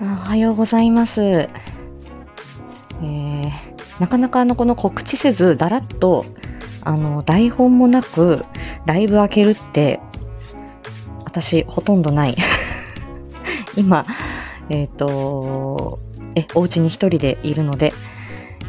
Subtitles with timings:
[0.00, 1.20] おはようございます。
[1.20, 3.50] えー、
[3.98, 6.24] なかなかあの、この告知せず、だらっと、
[6.82, 8.44] あの、台本もなく、
[8.86, 9.98] ライブ開けるって、
[11.24, 12.36] 私、ほとんどない。
[13.76, 14.06] 今、
[14.70, 15.98] えっ、と、
[16.36, 17.92] え、お家に一人でいるので、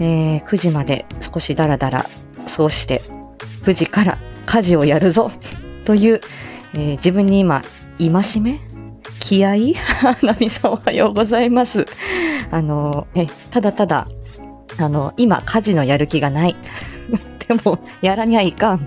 [0.00, 2.04] えー9時まで少しダラダラ
[2.54, 3.00] 過ごして、
[3.64, 5.30] 9時から家事をやるぞ
[5.86, 6.20] という、
[6.74, 7.62] えー自分に今、
[7.98, 8.60] 戒め
[9.24, 9.74] 気合い？
[10.22, 11.86] ナミさんおはようございます。
[12.50, 14.06] あの、え、ただただ、
[14.78, 16.54] あの、今、家事のやる気がない。
[17.48, 18.86] でも、やらにゃいかん。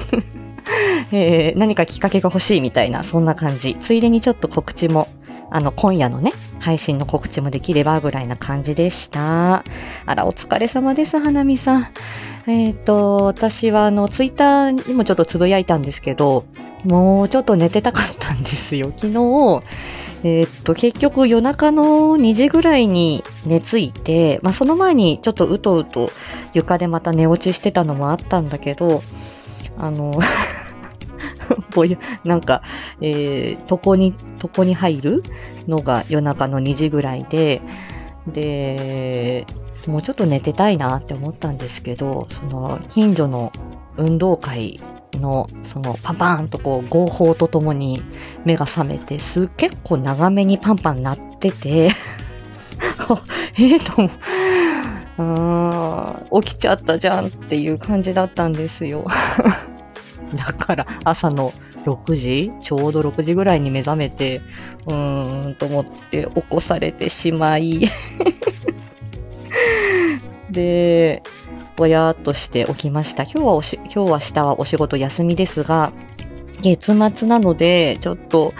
[1.12, 3.76] えー何かきっかけが欲しいみたいな、そんな感じ。
[3.80, 5.08] ついでにちょっと告知も、
[5.50, 9.64] あの、今夜のね、配信の告知もできればぐらいな感じでした。
[10.04, 11.86] あら、お疲れ様です、花見さん。
[12.48, 16.44] えっ、と、私はあの、ツイッターにもちょっとつぶやいたんですけど、
[16.84, 18.92] もうちょっと寝てたかったんですよ。
[18.96, 19.62] 昨日、
[20.22, 26.10] えっ、と、結局夜中の2時ぐらいに寝ついて、まあその前にちょっとうとうと
[26.54, 29.02] 床でまた寝落ちしてたのもあったんだけど、
[29.76, 30.14] あの、
[31.74, 32.62] ぼやなんか、
[33.00, 35.22] えー、床に、床に入る
[35.66, 37.60] のが夜中の2時ぐらいで、
[38.28, 39.46] で、
[39.86, 43.52] もうちょっと寝てたいなって思ったんですけど、その、近所の
[43.96, 44.80] 運動会
[45.14, 48.02] の、その、パンパンとこう、合法とともに
[48.44, 51.90] 目が覚めて、す、結構長めにパンパン鳴ってて、
[53.58, 54.10] ええと思
[56.32, 59.06] う、起きちゃったじゃんっていう感じだったんですよ。
[60.34, 61.52] だから朝の
[61.84, 64.40] 6時ちょうど6時ぐらいに目覚めて、
[64.86, 67.88] うーんと思って起こされてしまい、
[70.50, 71.22] で、
[71.76, 73.24] ぼやーっとして起きました。
[73.24, 75.92] 今日はおし、今日は明日はお仕事休みですが、
[76.62, 78.54] 月末なので、ちょっと、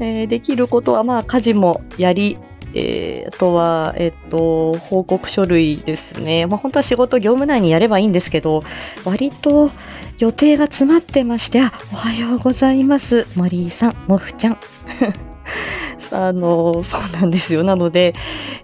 [0.00, 2.36] えーできることはまあ家事もやり、
[2.74, 6.46] えーあとは、えっと、報告書類ですね。
[6.46, 8.62] まあ本当は仕事業務内にやればいいんですけど、
[9.04, 9.70] 割と
[10.18, 13.26] 予定が詰まってまして、あ、おはようございます。
[13.36, 14.58] 森井さん、もふちゃん。
[16.14, 17.64] あの、そうなんですよ。
[17.64, 18.14] なので、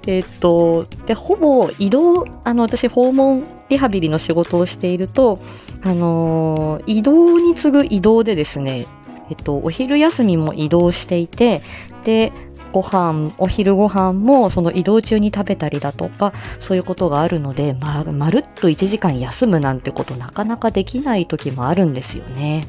[0.07, 5.39] えっと、で、ほぼ移動、あの、私、訪問リハビリの仕事をしていると、
[5.83, 8.87] あの、移動に次ぐ移動でですね、
[9.31, 11.63] えっと、お昼休みも移動していて、
[12.05, 12.33] で、
[12.73, 22.67] ご飯、お昼ご飯もその移動中に食べたりだとか、そういうことがあるので、ま、まるっと1時間休むなんてことなかなかできない時もあるんですよね。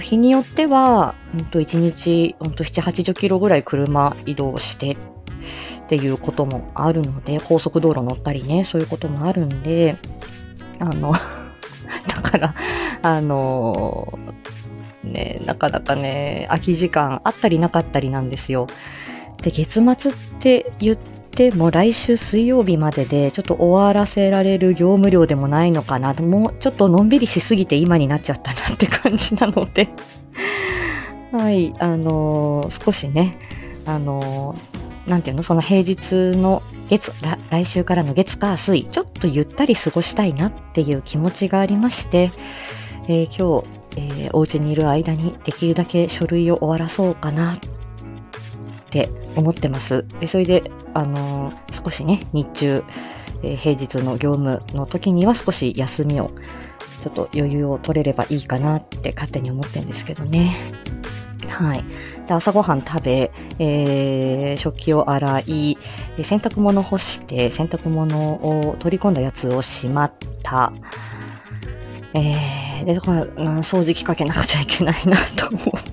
[0.00, 4.96] 日によっては、1日、7、80キロぐらい車移動してっ
[5.88, 9.96] ていうこともあるので、高速道路乗ったりね、そういうこともあるんで、
[10.78, 11.12] あの、
[12.08, 12.54] だから、
[13.02, 14.18] あの、
[15.04, 18.66] ね、なかなかね、空き時間あったりなかったりなんですよ。
[19.42, 21.21] で、月末って言って
[21.54, 26.12] も来週水曜日まででちょっと終わらせられる業務量でもないのかな。
[26.14, 29.88] もうちょっとのんびりしすぎて今になっちゃったなって感じなので。
[31.32, 33.38] はい、あのー少しね、
[33.86, 35.96] あのーなんていうの、その平日
[36.38, 37.10] の月、
[37.50, 42.30] 来週からの月火水、ちょっとゆったり過ごしたいなっていう気持ちがありまして、
[43.08, 43.66] えー今日、
[43.96, 47.58] えーお家にいる間にできるだけ書類を終わらそうかな
[48.92, 50.04] って思ってます。
[50.20, 52.84] でそれで、あのー少しね、日中、
[53.42, 56.28] えー平日の業務の時には少し休みを、
[57.02, 60.58] ちょっと余裕を取れればいいかなって勝手に思ってるんですけどね。
[61.48, 61.84] はい。
[62.26, 65.78] で朝ごはん食べ、えー食器を洗い、
[66.22, 70.70] 洗濯物干して、洗濯物を取り込んだやつをしまった。
[72.14, 73.24] えー、で、だから、
[73.62, 75.91] 掃除機かけなくちゃいけないなと思って。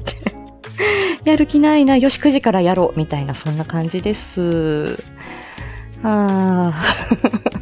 [1.26, 5.04] やる気ないな、よし、9時からやろう、みたいな、そんな感じです。
[6.04, 7.60] あー。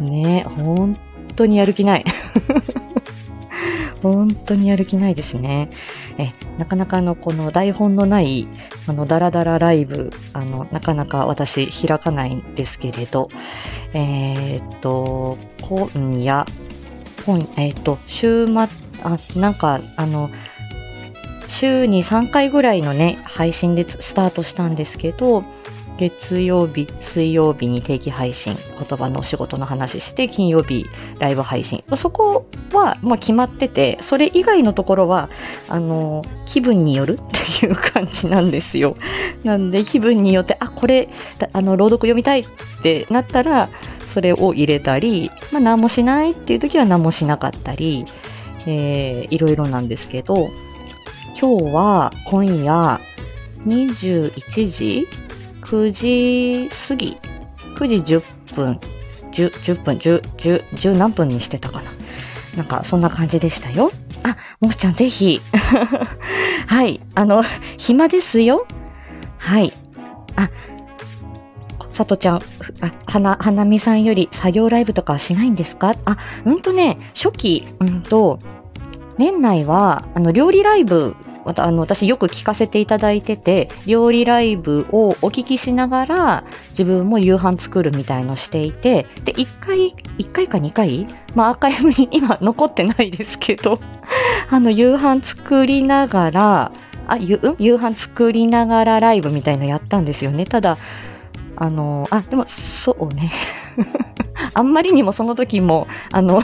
[0.00, 0.98] ね本
[1.36, 2.04] 当にやる気ない。
[4.02, 5.68] 本当にやる気ないですね。
[6.18, 8.48] え、なかなかあの、この台本のない、
[8.86, 13.28] あの、ダラダラライブ、あの、なかなか私開かないんですけれど、
[13.94, 16.44] えーっと、今夜、
[17.26, 18.54] 今、えーっと、週末、
[19.04, 20.30] あ、なんか、あの、
[21.62, 25.44] 週に3回ぐらいのね、配信でスタートしたんですけど、
[25.96, 30.86] 月曜日、水曜日に定期配信、言葉のお仕事の話して、金曜日、
[31.20, 31.84] ライブ配信。
[31.96, 35.28] そこは、まあ、決まってて、それ以外のところは、
[35.68, 38.96] あの、気分による っていう感じなんですよ。
[39.44, 41.10] なんで、気分によって、あ、これ、
[41.52, 42.46] あの、朗読読みたいっ
[42.82, 43.68] てなったら、
[44.12, 48.04] それを入れたり、まあ、何もしないっていう時は何もしなかったり、
[48.66, 50.50] えーいろいろなんですけど、
[51.40, 53.00] 今日は、今夜、
[53.66, 55.08] 21時
[55.62, 57.16] ?9 時過ぎ
[57.76, 58.80] ?9 時10分
[59.32, 61.90] ?10, 10分 10, 10, 10何分にしてたかな
[62.56, 63.90] なんか、そんな感じでしたよ。
[64.22, 65.40] あ、もふちゃんぜひ。
[66.66, 67.00] はい。
[67.14, 67.42] あの、
[67.78, 68.66] 暇ですよ。
[69.38, 69.72] はい。
[70.36, 70.50] あ、
[71.94, 72.40] さとちゃん、あ、
[73.06, 75.94] はな、はなみさんより作業ライブとかはしないんですか？
[76.04, 78.38] あ、うんとね、初期、うんと、
[79.18, 81.14] 年内は、あの、料理ライブ、
[81.44, 93.80] また、あの、私よく聞かせていただいてて、料理ライブをお聞きしながら、自分も夕飯作るみたいのしていて、で、1回、1回か2回まあ、アーカイブに今残ってないですけど、
[94.50, 96.72] あの、夕飯作りながら、
[97.08, 97.56] あ、うん？
[97.58, 100.46] 夕飯作りながらライブみたいのやったんですよね。
[100.46, 100.78] ただ、
[101.56, 103.32] あの、あ、でも、そうね。
[104.54, 106.42] あんまりにもその時も、あの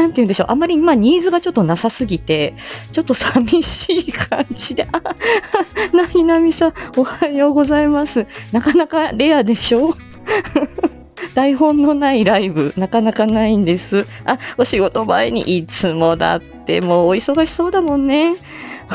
[0.00, 2.54] なんて言うんでしょう、あんまり今ニーズがちょっとなさすぎて、
[2.92, 5.02] ちょっと寂しい感じで、あ、
[5.96, 8.26] なひなみさん、おはようございます。
[8.52, 9.94] なかなかレアでしょ？
[11.34, 14.06] 台本のないライブ、なかなかないんです。
[14.24, 18.34] あ、お仕事前にいつもだって、もうお忙しそうだもんね。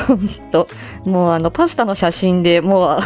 [0.07, 0.67] ほんと。
[1.05, 2.99] もうあの、パスタの写真でもう、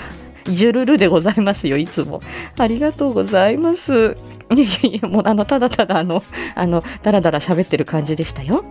[0.45, 2.21] ジュルルでございますよ、いつも。
[2.57, 4.15] ありがとうございます。
[4.55, 6.23] いやいや、もうあの、ただただあの、
[6.55, 8.63] あの、だらだら喋ってる感じでしたよ。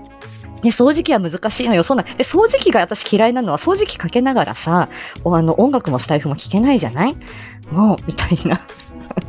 [0.62, 1.82] で、掃除機は難しいのよ。
[1.85, 4.88] そんな、で、掃除機が私嫌いなのは、掃除機かけながらさ、
[5.25, 7.17] あの、音楽もスタイフも聞けないじゃない？
[7.71, 8.61] もう、みたいな。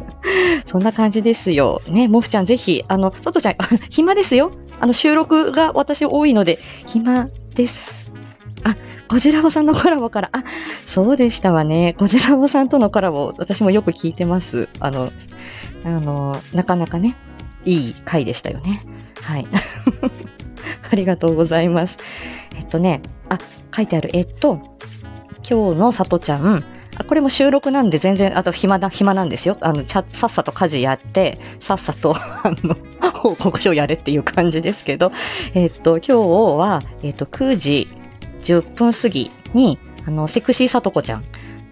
[0.66, 1.82] そんな感じですよ。
[1.88, 3.56] ね、もふちゃんぜひ、あの、ととちゃん、
[3.90, 4.52] 暇ですよ。
[4.80, 6.58] あの、収録が私多いので、
[6.88, 8.12] 暇です。
[8.64, 8.76] あ、
[9.10, 10.44] こちらぼさんのコラボから、あ、
[10.86, 11.96] そうでしたわね。
[11.98, 14.70] こちらぼさんとのコラボ、私もよく聞いてます。
[14.80, 15.12] あの、
[15.84, 17.16] あの、なかなかね、
[17.66, 18.82] いい回でしたよね。
[19.22, 19.48] はい。
[20.92, 21.98] ありがとうございます。
[22.56, 23.40] えっとね、あ、
[23.76, 24.12] 書いてある。
[24.14, 24.62] えっと、
[25.50, 26.64] 今日のさとちゃん、
[26.96, 29.58] あこれも収録なんで全然、あと暇な、暇なんですよ。
[29.62, 32.76] あの、さっさと家事やって、さっさと、 あの、
[33.14, 35.12] 報告書やれっていう感じですけど、
[35.56, 36.14] えっと、今日
[36.60, 37.88] は、えっと、9時
[38.44, 41.24] 10分過ぎに、あの、セクシーさとこちゃん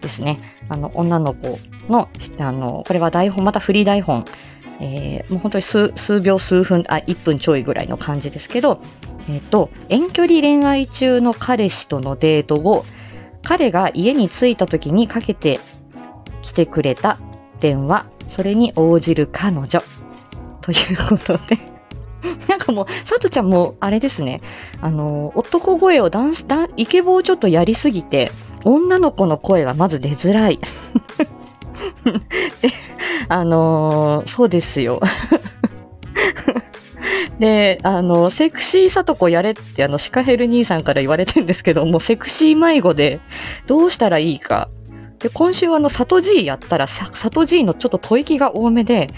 [0.01, 0.37] ですね。
[0.69, 1.59] あの、女の子
[1.89, 2.09] の、
[2.39, 4.25] あの、これは台本、またフリー台本、
[4.79, 8.81] えー、もう本当に数数秒、数分、あ、1分ちょいぐらいの感じですけど、
[9.29, 12.85] えっ、ー、と、遠距離恋愛中の彼氏とのデート後、
[13.43, 15.59] 彼が家に着いた時にかけて
[16.41, 17.19] きてくれた
[17.59, 18.05] 電話、
[18.35, 19.67] それに応じる彼女。
[20.61, 21.57] ということで
[22.67, 24.39] かもう、さとちゃんも、あれですね、
[24.81, 28.31] あの、男声をダンス、ダン、イケボをちょっとやりすぎて、
[28.63, 30.59] 女の子の声はまず出づらい。
[33.29, 35.01] あのー、そうですよ。
[37.39, 43.19] で、あの、セクシーさとこやれって、あの、シカヘル兄さんから言われてんですけども、セクシー迷子で
[43.67, 44.69] どうしたらいいか
[45.27, 49.09] で、今週あの、サトジーやったら、サトジーのちょっと吐息が多めで、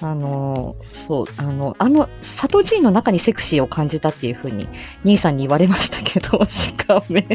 [0.00, 0.76] あの
[1.06, 4.66] そう、あの、あの、サトジーの中にセクシーを感じたっていうふうに、
[5.04, 7.26] 兄さんに言われましたけど、 しかめ。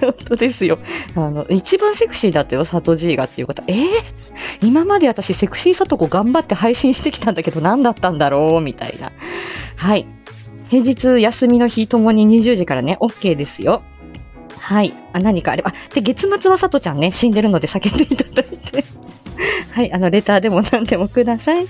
[0.00, 0.78] 本当ですよ。
[1.16, 3.86] あの、一番セクシーだったよ、サトジーがっていうこと、えー、
[4.62, 8.60] 今まで私セクシーサトコ頑張って配信してきたんだけど、何だったんだろう？
[8.60, 9.10] みたいな。
[9.76, 10.06] はい。
[10.70, 13.82] 平日休みの日ともに20時からね、OK ですよ。
[14.64, 14.94] はい。
[15.12, 15.74] あ何かあれば。
[15.92, 18.82] で、月末はさとちゃんね、死んでるので避けていただいて。
[19.72, 19.92] はい。
[19.92, 21.66] あの、レターでも何でもください。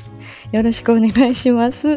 [0.53, 1.97] よろしくお願いします。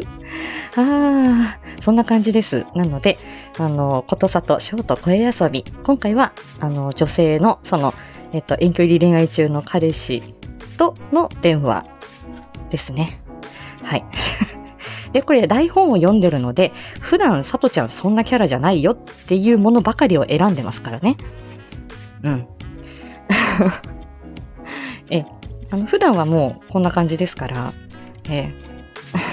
[0.76, 2.66] あ、そんな感じです。
[2.74, 3.16] なので、
[3.58, 5.64] あの、ことさとショート声遊び。
[5.84, 7.94] 今回は、あの、女性の、その、
[8.32, 10.34] えっと、遠距離恋愛中の彼氏
[10.78, 11.84] との電話
[12.70, 13.20] ですね。
[13.84, 14.04] はい。
[15.18, 18.96] で、これ台本を読んでるので、普段さとちゃんそんなキャラじゃないよっ
[19.26, 21.16] ていうものばかりを選んでますからね。
[22.22, 22.46] うん。
[25.10, 25.24] え、
[25.72, 27.72] あの、普段はもうこんな感じですから、
[28.28, 28.54] え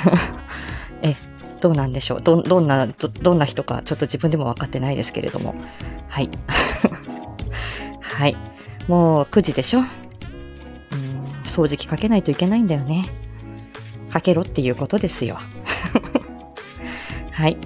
[1.04, 1.14] え、
[1.62, 2.22] どうなんでしょう？
[2.24, 5.54] ど、どんなど、どんな人かちょっと自分でも分かってないですけれども。
[6.08, 6.30] はい。
[8.02, 8.36] はい。
[8.88, 9.82] もう9時でしょ？
[9.82, 9.86] うん、
[11.46, 13.06] 掃除機かけないといけないんだよね。
[14.12, 15.38] かけろっていうことですよ。
[17.36, 17.58] はい。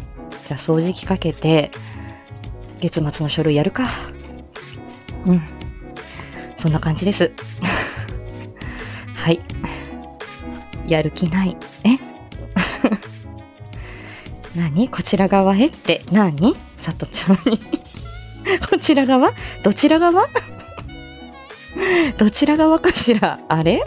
[0.47, 1.69] じゃあ掃除機かけて、
[2.79, 3.87] 月末の書類やるか。
[5.27, 5.41] うん。
[6.57, 7.31] そんな感じです。
[9.15, 9.39] はい。
[10.87, 11.55] やる気ない。
[11.83, 11.89] え？
[14.57, 14.89] 何？
[14.89, 15.67] こちら側へ？
[15.67, 16.55] って何？
[16.81, 17.59] さとちゃんに
[18.67, 19.33] こちら側？
[19.63, 20.25] どちら側？
[22.17, 23.39] どちら側かしら？
[23.47, 23.83] あれ？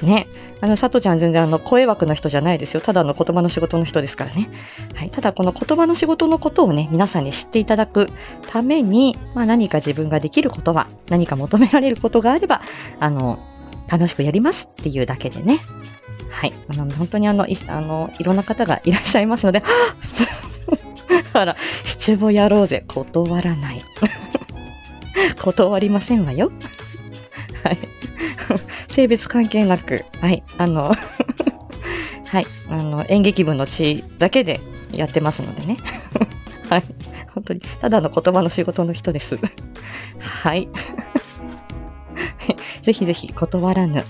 [0.00, 0.26] ね。
[0.62, 2.80] あの、佐藤ちゃん全然あの、声枠の人じゃないですよ。
[2.80, 4.48] ただの言葉の仕事の人ですからね。
[4.94, 5.10] はい。
[5.10, 8.08] ただこの言葉の仕事のことをね、皆さんに知っていただく
[8.48, 12.62] ために、まあ何か自分ができることは、何か求められることがあれば、
[13.00, 13.40] あの、
[13.88, 15.58] 楽しくやりますっていうだけでね。
[16.30, 16.54] はい。
[16.68, 19.64] あの、本当にあの、いあの、いろんな方がいらっしゃいますので、
[21.34, 22.84] あら、七五やろうぜ。
[22.86, 23.82] 断らない。
[25.42, 26.52] 断りませんわよ。
[27.64, 27.78] はい。
[28.92, 30.42] 性別関係なく、はい。
[30.58, 30.92] あの、
[32.28, 32.46] はい。
[32.68, 34.60] あの、演劇部の地だけで
[34.92, 35.78] やってますのでね。
[36.68, 36.84] はい。
[37.34, 39.38] 本当に、ただの言葉の仕事の人です。
[40.20, 40.68] はい。
[42.84, 44.04] ぜひぜひ断らぬ。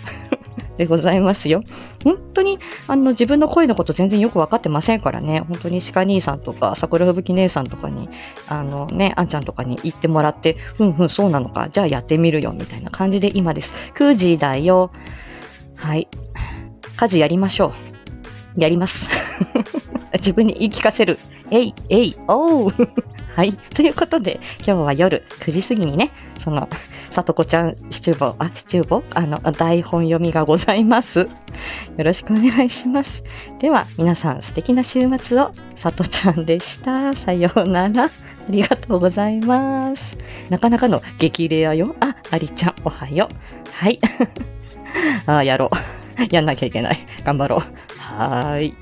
[0.83, 1.63] でございますよ。
[2.03, 2.59] 本当に、
[2.89, 5.41] あの、自分の声のこと全然よくわかってませんからね。
[5.49, 8.09] 本当に鹿兄さんとか、桜吹雪姉さんとかに、
[8.49, 13.73] あのね、あんちゃんとかに言ってもらって、ふんふん、そうなのか、じゃあやってみるよ、みたいな感じで今です。
[13.95, 14.91] 9時だよ。
[15.77, 16.09] はい。
[16.97, 17.73] 家事やりましょ
[18.57, 18.61] う。
[18.61, 19.09] やります。
[20.19, 21.19] 自分に言い聞かせる。
[21.51, 22.73] えい、えい、おう。
[23.35, 23.53] はい。
[23.75, 26.11] ということで、今日は夜9時過ぎにね、
[26.41, 26.69] その、
[27.11, 29.03] さとこちゃんシチューボ、あ、シチューボ？
[29.11, 31.21] あの、台本読みがございます。
[31.21, 31.29] よ
[31.99, 33.23] ろしくお願いします。
[33.61, 35.53] では、皆さん素敵な週末を。
[35.77, 37.13] さとちゃんでした。
[37.15, 38.05] さようなら。
[38.05, 38.11] あ
[38.49, 40.17] りがとうございます。
[40.49, 41.95] なかなかの激レアよ。
[42.01, 43.35] あ、ありちゃん、おはよう。
[43.73, 44.01] はい。
[45.27, 45.77] あ、やろう。
[46.31, 47.07] やんなきゃいけない。
[47.25, 47.61] 頑張ろう。
[47.99, 48.75] はーい。